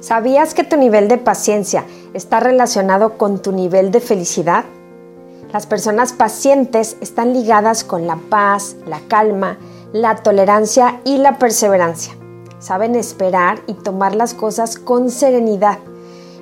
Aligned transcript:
¿Sabías 0.00 0.54
que 0.54 0.62
tu 0.62 0.76
nivel 0.76 1.08
de 1.08 1.18
paciencia 1.18 1.84
está 2.14 2.38
relacionado 2.38 3.18
con 3.18 3.42
tu 3.42 3.50
nivel 3.50 3.90
de 3.90 3.98
felicidad? 3.98 4.64
Las 5.52 5.66
personas 5.66 6.12
pacientes 6.12 6.96
están 7.00 7.32
ligadas 7.32 7.82
con 7.82 8.06
la 8.06 8.14
paz, 8.14 8.76
la 8.86 9.00
calma, 9.08 9.58
la 9.92 10.14
tolerancia 10.14 11.00
y 11.04 11.18
la 11.18 11.38
perseverancia. 11.38 12.14
Saben 12.60 12.94
esperar 12.94 13.58
y 13.66 13.74
tomar 13.74 14.14
las 14.14 14.34
cosas 14.34 14.78
con 14.78 15.10
serenidad. 15.10 15.78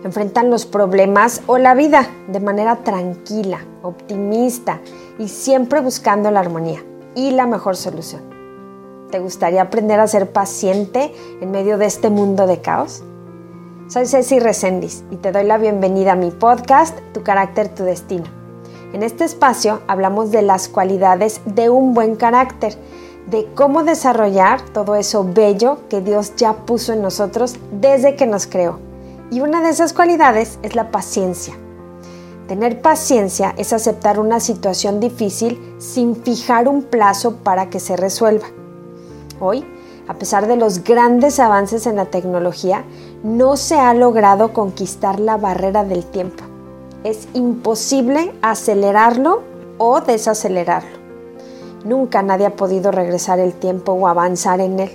Enfrentan 0.05 0.51
los 0.51 0.67
problemas 0.67 1.41
o 1.47 1.57
la 1.57 1.73
vida 1.73 2.11
de 2.29 2.41
manera 2.41 2.85
tranquila, 2.85 3.61
optimista 3.83 4.81
y 5.19 5.29
siempre 5.29 5.81
buscando 5.81 6.31
la 6.31 6.41
armonía 6.41 6.85
y 7.15 7.31
la 7.31 7.47
mejor 7.47 7.77
solución. 7.77 8.21
¿Te 9.11 9.19
gustaría 9.19 9.63
aprender 9.63 9.99
a 9.99 10.09
ser 10.09 10.31
paciente 10.31 11.15
en 11.41 11.51
medio 11.51 11.79
de 11.79 11.87
este 11.87 12.11
mundo 12.11 12.47
de 12.47 12.61
caos? 12.61 13.03
Soy 13.89 14.05
Ceci 14.07 14.41
Recendis 14.41 15.05
y 15.13 15.17
te 15.17 15.31
doy 15.31 15.45
la 15.45 15.59
bienvenida 15.59 16.13
a 16.13 16.17
mi 16.17 16.33
podcast 16.33 16.99
Tu 17.13 17.23
carácter, 17.23 17.73
tu 17.73 17.85
destino. 17.85 18.25
En 18.93 19.05
este 19.05 19.23
espacio 19.23 19.81
hablamos 19.87 20.33
de 20.33 20.43
las 20.43 20.69
cualidades 20.69 21.41
de 21.45 21.71
un 21.71 21.95
buen 21.95 22.17
carácter, 22.17 22.75
de 23.29 23.47
cómo 23.55 23.85
desarrollar 23.85 24.61
todo 24.73 24.97
eso 24.97 25.25
bello 25.33 25.89
que 25.89 26.01
Dios 26.01 26.35
ya 26.35 26.67
puso 26.67 26.95
en 26.95 27.01
nosotros 27.01 27.55
desde 27.71 28.17
que 28.17 28.27
nos 28.27 28.49
creó. 28.49 28.81
Y 29.31 29.39
una 29.39 29.63
de 29.63 29.71
esas 29.71 29.93
cualidades 29.93 30.59
es 30.65 30.75
la 30.75 30.91
paciencia. 30.91 31.55
Tener 32.49 32.83
paciencia 32.83 33.55
es 33.57 33.73
aceptar 33.73 34.19
una 34.19 34.41
situación 34.41 34.99
difícil 34.99 35.77
sin 35.79 36.17
fijar 36.17 36.67
un 36.67 36.83
plazo 36.83 37.37
para 37.37 37.71
que 37.71 37.79
se 37.79 37.97
resuelva. 37.97 38.49
Hoy 39.39 39.65
a 40.09 40.15
pesar 40.15 40.47
de 40.47 40.57
los 40.57 40.85
grandes 40.85 41.41
avances 41.41 41.87
en 41.87 41.97
la 41.97 42.07
tecnología, 42.07 42.85
no 43.23 43.57
se 43.57 43.77
ha 43.77 43.93
logrado 43.95 44.53
conquistar 44.53 45.19
la 45.19 45.37
barrera 45.37 45.85
del 45.85 46.05
tiempo. 46.05 46.45
Es 47.05 47.29
imposible 47.35 48.33
acelerarlo 48.43 49.43
o 49.79 50.01
desacelerarlo. 50.01 50.97
Nunca 51.85 52.23
nadie 52.23 52.47
ha 52.47 52.57
podido 52.57 52.91
regresar 52.91 53.39
el 53.39 53.53
tiempo 53.53 53.93
o 53.93 54.09
avanzar 54.09 54.61
en 54.61 54.81
él. 54.81 54.91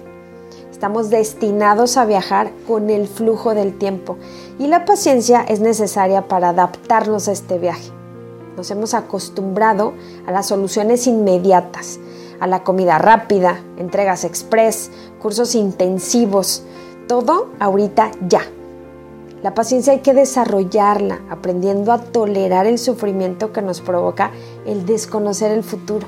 Estamos 0.71 1.09
destinados 1.09 1.95
a 1.95 2.05
viajar 2.05 2.51
con 2.67 2.89
el 2.89 3.07
flujo 3.07 3.53
del 3.53 3.77
tiempo 3.77 4.17
y 4.57 4.67
la 4.67 4.83
paciencia 4.83 5.41
es 5.41 5.59
necesaria 5.59 6.27
para 6.27 6.49
adaptarnos 6.49 7.27
a 7.27 7.33
este 7.33 7.59
viaje. 7.59 7.91
Nos 8.57 8.71
hemos 8.71 8.93
acostumbrado 8.93 9.93
a 10.25 10.31
las 10.31 10.47
soluciones 10.47 11.07
inmediatas, 11.07 11.99
a 12.41 12.47
la 12.47 12.63
comida 12.63 12.97
rápida, 12.97 13.63
entregas 13.77 14.25
express, 14.25 14.91
cursos 15.21 15.55
intensivos, 15.55 16.63
todo 17.07 17.51
ahorita 17.59 18.11
ya. 18.27 18.41
La 19.43 19.53
paciencia 19.53 19.93
hay 19.93 19.99
que 19.99 20.13
desarrollarla, 20.13 21.19
aprendiendo 21.29 21.91
a 21.91 21.99
tolerar 21.99 22.65
el 22.65 22.79
sufrimiento 22.79 23.53
que 23.53 23.61
nos 23.61 23.79
provoca 23.79 24.31
el 24.65 24.85
desconocer 24.85 25.51
el 25.51 25.63
futuro. 25.63 26.07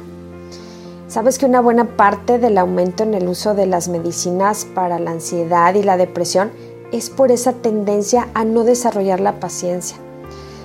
¿Sabes 1.08 1.38
que 1.38 1.46
una 1.46 1.62
buena 1.62 1.96
parte 1.96 2.40
del 2.40 2.58
aumento 2.58 3.04
en 3.04 3.14
el 3.14 3.28
uso 3.28 3.54
de 3.54 3.68
las 3.68 3.88
medicinas 3.88 4.66
para 4.66 4.98
la 4.98 5.12
ansiedad 5.12 5.76
y 5.76 5.84
la 5.84 5.98
depresión 5.98 6.52
es 6.92 7.12
por 7.12 7.32
esa 7.32 7.54
tendencia 7.54 8.30
a 8.34 8.44
no 8.44 8.64
desarrollar 8.64 9.20
la 9.20 9.40
paciencia? 9.40 9.98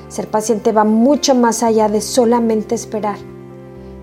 Ser 0.09 0.29
paciente 0.29 0.73
va 0.73 0.85
mucho 0.85 1.35
más 1.35 1.63
allá 1.63 1.91
de 1.91 2.01
solamente 2.01 2.75
esperar. 2.75 3.19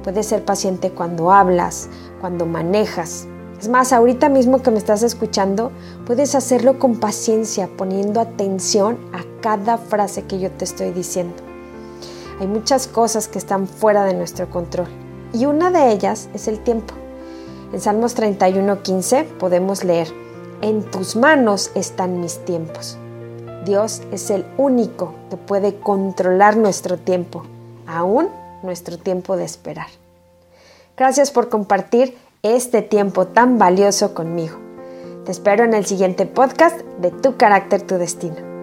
Puedes 0.06 0.28
ser 0.28 0.45
paciente 0.45 0.92
cuando 0.92 1.31
hablas, 1.31 1.89
cuando 2.22 2.45
manejas. 2.45 3.25
Es 3.59 3.70
más, 3.70 3.92
ahorita 3.92 4.30
mismo 4.30 4.62
que 4.62 4.70
me 4.70 4.78
estás 4.78 5.02
escuchando, 5.02 5.72
puedes 6.06 6.36
hacerlo 6.36 6.78
con 6.78 7.00
paciencia, 7.00 7.67
poniendo 7.75 8.22
atención 8.22 9.00
a 9.14 9.23
cada 9.42 9.80
frase 9.80 10.25
que 10.25 10.38
yo 10.38 10.52
te 10.52 10.64
estoy 10.64 10.92
diciendo. 10.92 11.34
Hay 12.39 12.45
muchas 12.45 12.85
cosas 12.85 13.28
que 13.28 13.40
están 13.40 13.68
fuera 13.68 14.03
de 14.03 14.13
nuestro 14.13 14.47
control 14.47 14.88
y 15.34 15.47
una 15.47 15.72
de 15.72 15.91
ellas 15.91 16.29
es 16.35 16.47
el 16.47 16.59
tiempo. 16.59 16.94
En 17.74 17.81
Salmos 17.81 18.16
31:15 18.16 19.25
podemos 19.40 19.84
leer, 19.84 20.09
en 20.62 20.84
tus 20.84 21.16
manos 21.16 21.72
están 21.74 22.22
mis 22.22 22.46
tiempos. 22.46 23.00
Dios 23.66 24.03
es 24.12 24.29
el 24.29 24.46
único 24.59 25.16
que 25.31 25.38
puede 25.38 25.79
controlar 25.79 26.58
nuestro 26.58 26.97
tiempo, 26.97 27.41
aún 27.88 28.29
nuestro 28.62 28.97
tiempo 28.97 29.38
de 29.38 29.46
esperar. 29.46 29.88
Gracias 30.97 31.31
por 31.31 31.50
compartir 31.50 32.17
este 32.41 32.81
tiempo 32.81 33.28
tan 33.28 33.57
valioso 33.57 34.13
conmigo. 34.13 34.57
Te 35.25 35.31
espero 35.31 35.63
en 35.63 35.73
el 35.73 35.85
siguiente 35.85 36.25
podcast 36.25 36.79
de 37.00 37.11
Tu 37.11 37.35
carácter, 37.35 37.81
tu 37.81 37.95
destino. 37.95 38.54